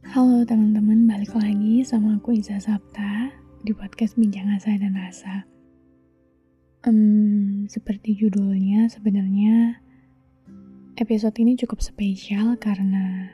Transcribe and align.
Halo 0.00 0.48
teman-teman, 0.48 1.04
balik 1.04 1.36
lagi 1.36 1.84
sama 1.84 2.16
aku 2.16 2.32
Iza 2.32 2.56
Sapta 2.56 3.28
di 3.60 3.76
podcast 3.76 4.16
Bincang 4.16 4.48
Asa 4.48 4.72
dan 4.80 4.96
Rasa. 4.96 5.44
Um, 6.88 7.68
seperti 7.68 8.16
judulnya, 8.16 8.88
sebenarnya 8.88 9.76
episode 10.96 11.36
ini 11.44 11.52
cukup 11.60 11.84
spesial 11.84 12.56
karena 12.56 13.28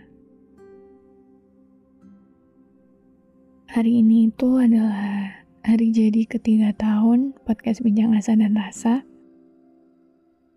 hari 3.70 4.02
ini 4.02 4.34
itu 4.34 4.58
adalah 4.58 5.46
hari 5.62 5.94
jadi 5.94 6.27
ketiga 6.27 6.74
tahun 6.74 7.38
podcast 7.46 7.86
Bincang 7.86 8.10
Asa 8.19 8.34
dan 8.34 8.58
Rasa. 8.58 9.06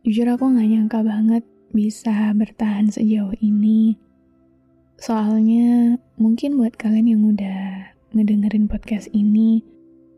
Jujur 0.01 0.25
aku 0.25 0.57
gak 0.57 0.65
nyangka 0.73 1.05
banget 1.05 1.45
bisa 1.69 2.33
bertahan 2.33 2.89
sejauh 2.89 3.37
ini 3.45 4.08
Soalnya 4.99 5.95
mungkin 6.19 6.59
buat 6.59 6.75
kalian 6.75 7.07
yang 7.07 7.23
udah 7.23 7.95
ngedengerin 8.11 8.67
podcast 8.67 9.07
ini 9.15 9.63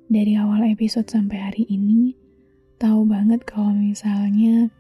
dari 0.10 0.34
awal 0.34 0.66
episode 0.66 1.06
sampai 1.06 1.38
hari 1.38 1.70
ini, 1.70 2.18
tahu 2.82 3.06
banget 3.06 3.46
kalau 3.46 3.78
misalnya 3.78 4.74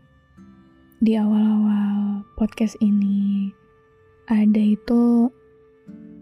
di 1.06 1.14
awal-awal 1.22 2.25
podcast 2.34 2.81
ini 2.81 3.53
ada 4.25 4.58
itu 4.58 5.30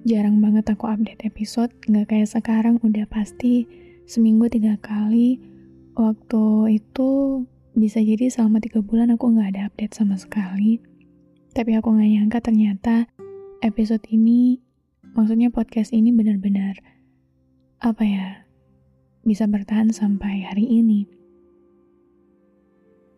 jarang 0.04 0.44
banget 0.44 0.76
aku 0.76 0.84
update 0.92 1.24
episode, 1.24 1.72
nggak 1.88 2.12
kayak 2.12 2.28
sekarang 2.28 2.84
udah 2.84 3.08
pasti 3.08 3.64
seminggu 4.04 4.52
tiga 4.52 4.76
kali. 4.84 5.40
Waktu 5.96 6.76
itu 6.84 7.42
bisa 7.80 8.04
jadi 8.04 8.28
selama 8.28 8.60
tiga 8.60 8.84
bulan 8.84 9.16
aku 9.16 9.32
nggak 9.32 9.56
ada 9.56 9.72
update 9.72 9.96
sama 9.96 10.20
sekali. 10.20 10.84
Tapi 11.56 11.80
aku 11.80 11.96
nggak 11.96 12.12
nyangka 12.12 12.40
ternyata 12.44 13.08
episode 13.60 14.04
ini, 14.08 14.64
maksudnya 15.16 15.52
podcast 15.52 15.92
ini 15.92 16.16
benar-benar 16.16 16.80
apa 17.84 18.04
ya, 18.04 18.28
bisa 19.28 19.48
bertahan 19.48 19.92
sampai 19.92 20.48
hari 20.48 20.64
ini. 20.64 21.04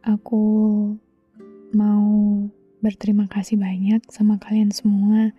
Aku 0.02 0.46
mau 1.78 2.10
berterima 2.82 3.30
kasih 3.30 3.62
banyak 3.62 4.02
sama 4.10 4.42
kalian 4.42 4.74
semua 4.74 5.30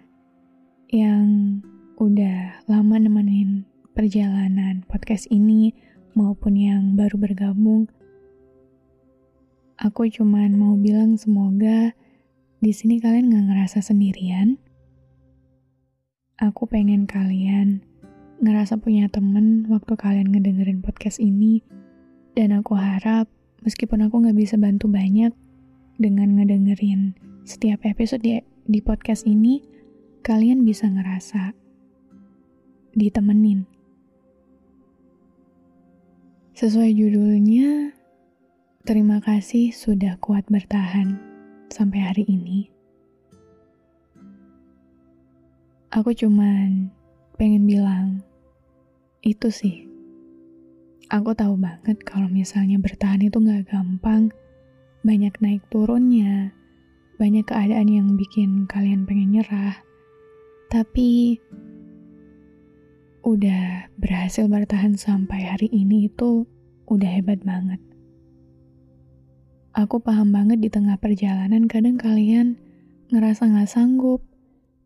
yang 0.87 1.59
udah 1.99 2.63
lama 2.71 2.97
nemenin 3.03 3.67
perjalanan 3.99 4.87
podcast 4.87 5.27
ini 5.35 5.75
maupun 6.15 6.55
yang 6.55 6.95
baru 6.95 7.19
bergabung. 7.19 7.91
Aku 9.83 10.07
cuman 10.07 10.55
mau 10.55 10.79
bilang 10.79 11.19
semoga 11.19 11.91
di 12.63 12.71
sini 12.71 13.03
kalian 13.03 13.35
gak 13.35 13.47
ngerasa 13.51 13.83
sendirian 13.83 14.63
Aku 16.43 16.67
pengen 16.67 17.07
kalian 17.07 17.87
ngerasa 18.43 18.75
punya 18.83 19.07
temen 19.07 19.63
waktu 19.71 19.95
kalian 19.95 20.35
ngedengerin 20.35 20.83
podcast 20.83 21.23
ini. 21.23 21.63
Dan 22.35 22.51
aku 22.51 22.75
harap, 22.75 23.31
meskipun 23.63 24.03
aku 24.03 24.27
gak 24.27 24.35
bisa 24.35 24.59
bantu 24.59 24.91
banyak 24.91 25.31
dengan 26.03 26.35
ngedengerin 26.35 27.15
setiap 27.47 27.87
episode 27.87 28.27
di, 28.27 28.43
di 28.67 28.83
podcast 28.83 29.23
ini, 29.23 29.63
kalian 30.27 30.67
bisa 30.67 30.91
ngerasa 30.91 31.55
ditemenin. 32.99 33.63
Sesuai 36.59 36.91
judulnya, 36.91 37.95
terima 38.83 39.23
kasih 39.23 39.71
sudah 39.71 40.19
kuat 40.19 40.43
bertahan 40.51 41.23
sampai 41.71 42.03
hari 42.03 42.27
ini. 42.27 42.82
Aku 45.93 46.17
cuman 46.17 46.89
pengen 47.37 47.69
bilang, 47.69 48.25
itu 49.21 49.53
sih. 49.53 49.85
Aku 51.13 51.37
tahu 51.37 51.61
banget 51.61 52.01
kalau 52.09 52.33
misalnya 52.33 52.81
bertahan 52.81 53.21
itu 53.21 53.37
gak 53.37 53.69
gampang, 53.69 54.33
banyak 55.05 55.37
naik 55.45 55.61
turunnya, 55.69 56.49
banyak 57.21 57.45
keadaan 57.45 57.93
yang 57.93 58.09
bikin 58.17 58.65
kalian 58.65 59.05
pengen 59.05 59.37
nyerah. 59.37 59.85
Tapi, 60.73 61.37
udah 63.21 63.93
berhasil 64.01 64.49
bertahan 64.49 64.97
sampai 64.97 65.45
hari 65.45 65.69
ini 65.77 66.09
itu 66.09 66.49
udah 66.89 67.21
hebat 67.21 67.45
banget. 67.45 67.85
Aku 69.77 70.01
paham 70.01 70.33
banget 70.33 70.57
di 70.57 70.73
tengah 70.73 70.97
perjalanan 70.97 71.69
kadang 71.69 72.01
kalian 72.01 72.57
ngerasa 73.13 73.45
gak 73.45 73.69
sanggup, 73.69 74.25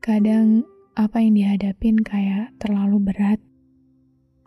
kadang 0.03 0.67
apa 0.97 1.21
yang 1.21 1.37
dihadapin 1.37 2.01
kayak 2.01 2.57
terlalu 2.57 3.13
berat. 3.13 3.37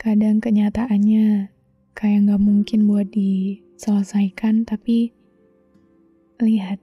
Kadang 0.01 0.41
kenyataannya 0.41 1.53
kayak 1.93 2.19
nggak 2.25 2.41
mungkin 2.41 2.89
buat 2.89 3.05
diselesaikan, 3.13 4.65
tapi 4.65 5.13
lihat, 6.41 6.81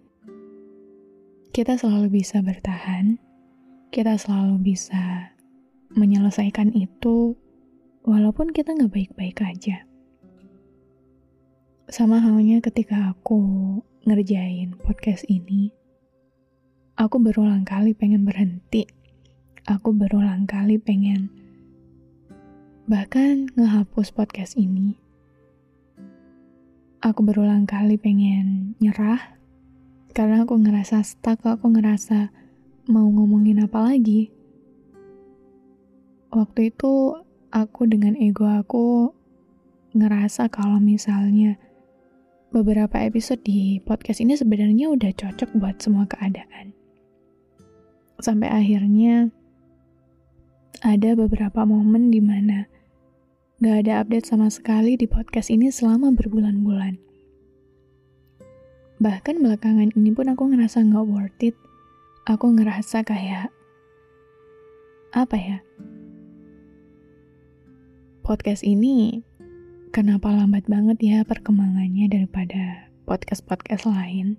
kita 1.51 1.75
selalu 1.75 2.23
bisa 2.23 2.47
bertahan, 2.47 3.19
kita 3.91 4.15
selalu 4.15 4.63
bisa 4.63 5.35
menyelesaikan 5.99 6.71
itu, 6.71 7.35
walaupun 8.07 8.55
kita 8.55 8.71
nggak 8.71 8.95
baik-baik 8.95 9.43
aja. 9.43 9.83
Sama 11.91 12.23
halnya 12.23 12.63
ketika 12.63 13.11
aku 13.11 13.43
ngerjain 14.07 14.79
podcast 14.79 15.27
ini, 15.27 15.75
aku 16.95 17.19
berulang 17.19 17.67
kali 17.67 17.99
pengen 17.99 18.23
berhenti 18.23 18.87
aku 19.67 19.91
berulang 19.91 20.47
kali 20.47 20.79
pengen 20.79 21.27
bahkan 22.87 23.51
ngehapus 23.59 24.15
podcast 24.15 24.55
ini. 24.55 24.95
Aku 27.03 27.27
berulang 27.27 27.67
kali 27.67 27.99
pengen 27.99 28.79
nyerah 28.79 29.19
karena 30.15 30.47
aku 30.47 30.55
ngerasa 30.63 31.03
stuck, 31.03 31.43
aku 31.43 31.75
ngerasa 31.75 32.31
mau 32.87 33.11
ngomongin 33.11 33.67
apa 33.67 33.91
lagi. 33.91 34.31
Waktu 36.31 36.71
itu 36.71 37.19
aku 37.51 37.91
dengan 37.91 38.15
ego 38.15 38.47
aku 38.47 39.11
ngerasa 39.99 40.47
kalau 40.47 40.79
misalnya 40.79 41.59
beberapa 42.55 43.03
episode 43.03 43.43
di 43.43 43.83
podcast 43.83 44.23
ini 44.23 44.39
sebenarnya 44.39 44.95
udah 44.95 45.11
cocok 45.11 45.59
buat 45.59 45.83
semua 45.83 46.07
keadaan. 46.07 46.71
Sampai 48.23 48.47
akhirnya 48.47 49.35
ada 50.85 51.17
beberapa 51.17 51.65
momen 51.65 52.13
di 52.13 52.21
mana 52.21 52.69
gak 53.63 53.87
ada 53.87 54.05
update 54.05 54.29
sama 54.29 54.53
sekali 54.53 55.01
di 55.01 55.09
podcast 55.09 55.49
ini 55.49 55.73
selama 55.73 56.13
berbulan-bulan. 56.13 57.01
Bahkan 59.01 59.41
belakangan 59.41 59.93
ini 59.97 60.13
pun 60.13 60.29
aku 60.29 60.53
ngerasa 60.53 60.85
gak 60.85 61.07
worth 61.09 61.41
it. 61.41 61.57
Aku 62.27 62.53
ngerasa 62.53 63.07
kayak, 63.07 63.55
apa 65.15 65.37
ya, 65.39 65.59
podcast 68.27 68.67
ini 68.67 69.23
kenapa 69.95 70.35
lambat 70.35 70.67
banget 70.67 70.99
ya 70.99 71.19
perkembangannya 71.23 72.11
daripada 72.11 72.91
podcast-podcast 73.07 73.87
lain. 73.87 74.37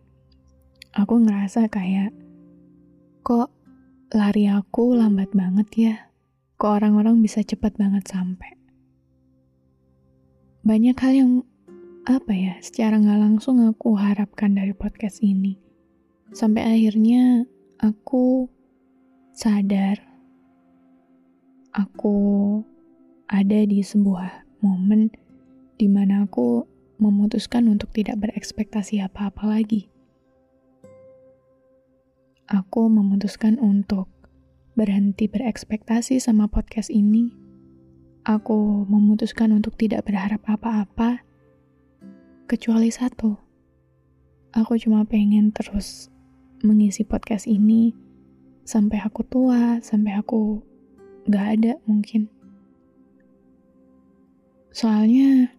Aku 0.93 1.23
ngerasa 1.23 1.71
kayak, 1.71 2.11
kok 3.23 3.49
lari 4.11 4.51
aku 4.51 4.93
lambat 4.93 5.31
banget 5.31 5.69
ya 5.73 6.06
kok 6.57 6.81
orang-orang 6.81 7.21
bisa 7.21 7.45
cepat 7.45 7.77
banget 7.77 8.09
sampai. 8.09 8.57
Banyak 10.65 10.97
hal 10.97 11.13
yang 11.13 11.31
apa 12.09 12.33
ya, 12.33 12.57
secara 12.65 12.97
nggak 12.97 13.21
langsung 13.21 13.61
aku 13.61 13.93
harapkan 13.93 14.57
dari 14.57 14.73
podcast 14.73 15.21
ini. 15.21 15.61
Sampai 16.33 16.65
akhirnya 16.65 17.45
aku 17.77 18.49
sadar 19.37 20.01
aku 21.77 22.17
ada 23.29 23.59
di 23.69 23.85
sebuah 23.85 24.49
momen 24.65 25.13
di 25.77 25.85
mana 25.85 26.25
aku 26.25 26.65
memutuskan 26.97 27.69
untuk 27.69 27.93
tidak 27.93 28.17
berekspektasi 28.17 28.97
apa-apa 29.05 29.45
lagi. 29.45 29.93
Aku 32.49 32.89
memutuskan 32.89 33.61
untuk 33.61 34.09
berhenti 34.77 35.25
berekspektasi 35.25 36.21
sama 36.21 36.45
podcast 36.45 36.93
ini, 36.93 37.33
aku 38.21 38.85
memutuskan 38.85 39.49
untuk 39.57 39.73
tidak 39.73 40.05
berharap 40.05 40.45
apa-apa, 40.45 41.25
kecuali 42.45 42.93
satu. 42.93 43.33
Aku 44.53 44.77
cuma 44.77 45.01
pengen 45.09 45.49
terus 45.49 46.13
mengisi 46.61 47.01
podcast 47.01 47.49
ini 47.49 47.89
sampai 48.69 49.01
aku 49.01 49.25
tua, 49.25 49.81
sampai 49.81 50.13
aku 50.13 50.61
gak 51.25 51.57
ada 51.57 51.73
mungkin. 51.89 52.29
Soalnya 54.69 55.49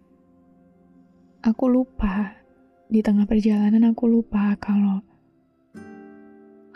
aku 1.42 1.66
lupa, 1.66 2.38
di 2.86 3.02
tengah 3.02 3.26
perjalanan 3.26 3.90
aku 3.90 4.06
lupa 4.06 4.54
kalau 4.62 5.02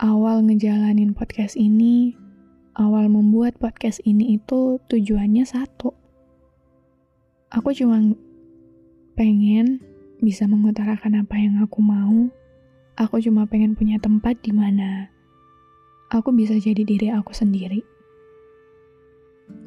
awal 0.03 0.43
ngejalanin 0.43 1.15
podcast 1.15 1.55
ini 1.55 2.19
awal 2.73 3.09
membuat 3.09 3.57
podcast 3.61 4.01
ini 4.05 4.37
itu 4.37 4.81
tujuannya 4.89 5.45
satu. 5.45 5.93
Aku 7.53 7.69
cuma 7.73 8.01
pengen 9.13 9.77
bisa 10.23 10.49
mengutarakan 10.49 11.21
apa 11.21 11.35
yang 11.37 11.61
aku 11.61 11.79
mau. 11.85 12.29
Aku 12.97 13.21
cuma 13.21 13.45
pengen 13.49 13.73
punya 13.77 13.97
tempat 13.97 14.41
di 14.41 14.53
mana 14.53 15.13
aku 16.13 16.29
bisa 16.29 16.53
jadi 16.61 16.85
diri 16.85 17.09
aku 17.09 17.33
sendiri. 17.33 17.81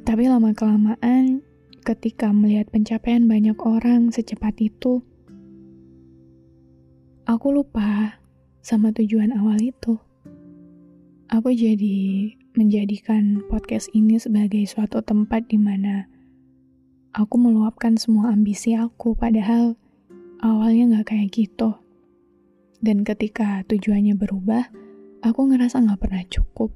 Tapi 0.06 0.30
lama-kelamaan, 0.30 1.42
ketika 1.82 2.30
melihat 2.30 2.70
pencapaian 2.70 3.26
banyak 3.26 3.58
orang 3.58 4.14
secepat 4.14 4.54
itu, 4.62 5.02
aku 7.26 7.46
lupa 7.50 8.22
sama 8.62 8.94
tujuan 8.94 9.34
awal 9.34 9.58
itu. 9.58 9.98
Aku 11.26 11.50
jadi 11.50 12.30
menjadikan 12.56 13.44
podcast 13.52 13.92
ini 13.92 14.16
sebagai 14.16 14.64
suatu 14.64 15.04
tempat 15.04 15.44
di 15.52 15.60
mana 15.60 16.08
aku 17.12 17.36
meluapkan 17.36 18.00
semua 18.00 18.32
ambisi 18.32 18.72
aku, 18.72 19.12
padahal 19.16 19.76
awalnya 20.40 21.00
gak 21.00 21.16
kayak 21.16 21.32
gitu. 21.32 21.76
Dan 22.80 23.04
ketika 23.04 23.64
tujuannya 23.68 24.16
berubah, 24.16 24.68
aku 25.24 25.40
ngerasa 25.48 25.80
gak 25.84 26.00
pernah 26.00 26.24
cukup. 26.28 26.72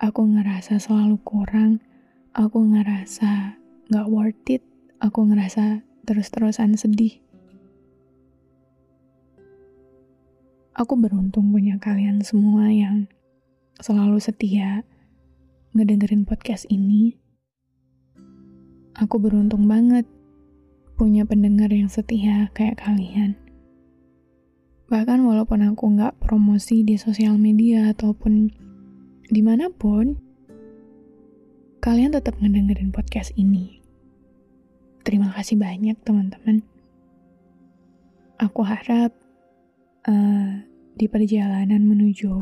Aku 0.00 0.24
ngerasa 0.24 0.80
selalu 0.80 1.20
kurang. 1.24 1.80
Aku 2.32 2.60
ngerasa 2.60 3.60
gak 3.88 4.08
worth 4.08 4.48
it. 4.52 4.64
Aku 5.00 5.28
ngerasa 5.28 5.80
terus-terusan 6.04 6.76
sedih. 6.76 7.20
Aku 10.76 10.96
beruntung 10.96 11.52
punya 11.52 11.76
kalian 11.76 12.24
semua 12.24 12.72
yang 12.72 13.04
selalu 13.80 14.20
setia, 14.20 14.84
ngedengerin 15.70 16.26
podcast 16.26 16.66
ini. 16.66 17.14
Aku 18.98 19.22
beruntung 19.22 19.70
banget 19.70 20.02
punya 20.98 21.22
pendengar 21.22 21.70
yang 21.70 21.86
setia 21.86 22.50
kayak 22.58 22.82
kalian. 22.82 23.38
Bahkan 24.90 25.22
walaupun 25.22 25.62
aku 25.70 25.94
nggak 25.94 26.18
promosi 26.18 26.82
di 26.82 26.98
sosial 26.98 27.38
media 27.38 27.94
ataupun 27.94 28.50
di 29.30 29.40
mana 29.46 29.70
pun, 29.70 30.18
kalian 31.78 32.18
tetap 32.18 32.34
ngedengerin 32.42 32.90
podcast 32.90 33.30
ini. 33.38 33.78
Terima 35.06 35.30
kasih 35.38 35.54
banyak 35.54 35.94
teman-teman. 36.02 36.66
Aku 38.42 38.66
harap 38.66 39.14
uh, 40.10 40.50
di 40.98 41.06
perjalanan 41.06 41.86
menuju 41.86 42.34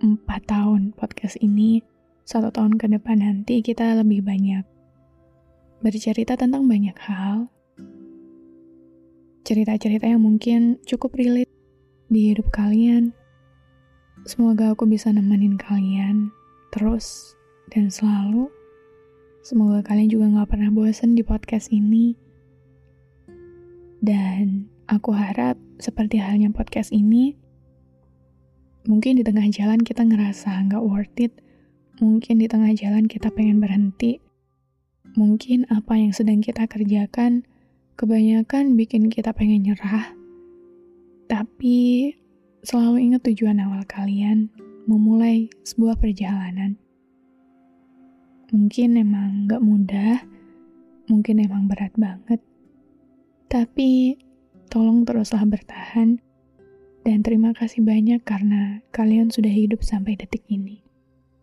empat 0.00 0.48
tahun 0.48 0.96
podcast 0.96 1.36
ini 1.44 1.97
satu 2.28 2.52
tahun 2.52 2.76
ke 2.76 2.92
depan 2.92 3.24
nanti 3.24 3.64
kita 3.64 3.96
lebih 3.96 4.20
banyak 4.20 4.60
bercerita 5.80 6.36
tentang 6.36 6.68
banyak 6.68 6.92
hal. 7.00 7.48
Cerita-cerita 9.48 10.04
yang 10.04 10.20
mungkin 10.20 10.76
cukup 10.84 11.16
relate 11.16 11.48
di 12.12 12.28
hidup 12.28 12.52
kalian. 12.52 13.16
Semoga 14.28 14.76
aku 14.76 14.84
bisa 14.84 15.08
nemenin 15.08 15.56
kalian 15.56 16.28
terus 16.68 17.32
dan 17.72 17.88
selalu. 17.88 18.52
Semoga 19.40 19.80
kalian 19.80 20.12
juga 20.12 20.28
gak 20.28 20.52
pernah 20.52 20.68
bosan 20.68 21.16
di 21.16 21.24
podcast 21.24 21.72
ini. 21.72 22.12
Dan 24.04 24.68
aku 24.84 25.16
harap 25.16 25.56
seperti 25.80 26.20
halnya 26.20 26.52
podcast 26.52 26.92
ini, 26.92 27.40
mungkin 28.84 29.16
di 29.16 29.24
tengah 29.24 29.48
jalan 29.48 29.80
kita 29.80 30.04
ngerasa 30.04 30.68
gak 30.68 30.84
worth 30.84 31.16
it, 31.24 31.32
Mungkin 31.98 32.38
di 32.38 32.46
tengah 32.46 32.70
jalan 32.78 33.10
kita 33.10 33.26
pengen 33.34 33.58
berhenti. 33.58 34.22
Mungkin 35.18 35.66
apa 35.66 35.98
yang 35.98 36.14
sedang 36.14 36.38
kita 36.38 36.70
kerjakan 36.70 37.42
kebanyakan 37.98 38.78
bikin 38.78 39.10
kita 39.10 39.34
pengen 39.34 39.66
nyerah. 39.66 40.14
Tapi 41.26 42.14
selalu 42.62 43.02
ingat 43.02 43.26
tujuan 43.26 43.58
awal 43.58 43.82
kalian 43.82 44.46
memulai 44.86 45.50
sebuah 45.66 45.98
perjalanan. 45.98 46.78
Mungkin 48.54 48.94
emang 48.94 49.50
gak 49.50 49.58
mudah, 49.58 50.22
mungkin 51.10 51.42
emang 51.42 51.66
berat 51.66 51.90
banget. 51.98 52.38
Tapi 53.50 54.14
tolong 54.70 55.02
teruslah 55.02 55.42
bertahan 55.42 56.22
dan 57.02 57.18
terima 57.26 57.50
kasih 57.58 57.82
banyak 57.82 58.22
karena 58.22 58.86
kalian 58.94 59.34
sudah 59.34 59.50
hidup 59.50 59.82
sampai 59.82 60.14
detik 60.14 60.46
ini 60.46 60.87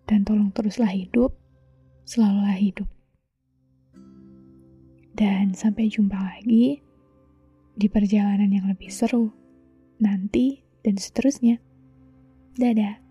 dan 0.06 0.22
tolong 0.22 0.54
teruslah 0.54 0.90
hidup, 0.90 1.34
selalulah 2.06 2.58
hidup. 2.58 2.86
Dan 5.16 5.58
sampai 5.58 5.90
jumpa 5.90 6.18
lagi 6.18 6.82
di 7.76 7.88
perjalanan 7.90 8.52
yang 8.54 8.70
lebih 8.70 8.94
seru 8.94 9.34
nanti 10.00 10.64
dan 10.86 10.96
seterusnya. 10.96 11.60
Dadah. 12.56 13.02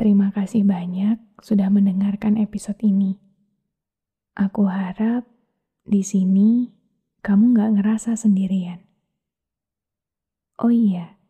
Terima 0.00 0.32
kasih 0.32 0.64
banyak 0.64 1.20
sudah 1.44 1.68
mendengarkan 1.68 2.40
episode 2.40 2.80
ini. 2.80 3.20
Aku 4.32 4.64
harap 4.64 5.28
di 5.84 6.00
sini 6.00 6.72
kamu 7.20 7.52
gak 7.52 7.70
ngerasa 7.76 8.16
sendirian. 8.16 8.80
Oh 10.60 10.72
iya, 10.72 11.20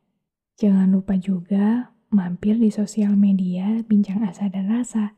jangan 0.58 0.90
lupa 0.90 1.18
juga 1.18 1.94
mampir 2.10 2.58
di 2.58 2.74
sosial 2.74 3.14
media 3.14 3.86
Bincang 3.86 4.26
Asa 4.26 4.50
dan 4.50 4.66
Rasa. 4.66 5.14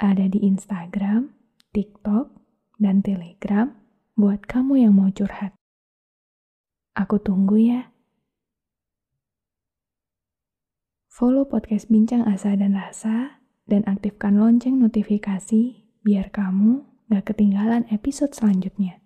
Ada 0.00 0.24
di 0.32 0.40
Instagram, 0.40 1.36
TikTok, 1.76 2.32
dan 2.80 3.04
Telegram 3.04 3.68
buat 4.16 4.48
kamu 4.48 4.88
yang 4.88 4.96
mau 4.96 5.12
curhat. 5.12 5.52
Aku 6.96 7.20
tunggu 7.20 7.60
ya. 7.60 7.92
Follow 11.12 11.44
podcast 11.44 11.92
Bincang 11.92 12.24
Asa 12.24 12.56
dan 12.56 12.72
Rasa 12.72 13.44
dan 13.68 13.84
aktifkan 13.84 14.40
lonceng 14.40 14.80
notifikasi 14.80 15.92
biar 16.00 16.32
kamu 16.32 16.88
gak 17.12 17.36
ketinggalan 17.36 17.84
episode 17.92 18.32
selanjutnya. 18.32 19.01